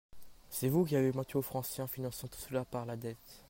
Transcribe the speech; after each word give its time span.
C’est 0.49 0.67
vous 0.67 0.83
qui 0.83 0.95
avez 0.95 1.11
menti 1.11 1.37
aux 1.37 1.43
Français 1.43 1.83
en 1.83 1.85
finançant 1.85 2.27
tout 2.27 2.39
cela 2.39 2.65
par 2.65 2.87
la 2.87 2.95
dette 2.97 3.39